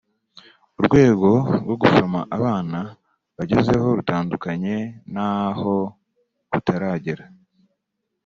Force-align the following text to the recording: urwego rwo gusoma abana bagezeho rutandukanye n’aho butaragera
urwego 0.79 1.29
rwo 1.61 1.75
gusoma 1.81 2.19
abana 2.37 2.79
bagezeho 3.37 3.87
rutandukanye 3.97 4.75
n’aho 5.13 5.75
butaragera 6.49 7.25